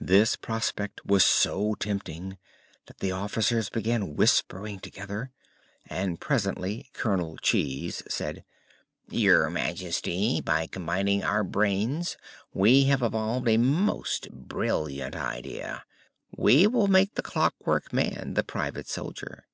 This 0.00 0.36
prospect 0.36 1.04
was 1.04 1.22
so 1.22 1.74
tempting 1.74 2.38
that 2.86 3.00
the 3.00 3.12
officers 3.12 3.68
began 3.68 4.16
whispering 4.16 4.80
together 4.80 5.32
and 5.86 6.18
presently 6.18 6.88
Colonel 6.94 7.36
Cheese 7.36 8.02
said: 8.08 8.46
"Your 9.10 9.50
Majesty, 9.50 10.40
by 10.40 10.66
combining 10.66 11.22
our 11.22 11.44
brains 11.44 12.16
we 12.54 12.84
have 12.84 13.00
just 13.00 13.08
evolved 13.10 13.48
a 13.48 13.58
most 13.58 14.30
brilliant 14.32 15.14
idea. 15.14 15.84
We 16.34 16.66
will 16.66 16.88
make 16.88 17.14
the 17.16 17.22
Clockwork 17.22 17.92
Man 17.92 18.32
the 18.36 18.42
private 18.42 18.88
soldier!" 18.88 19.44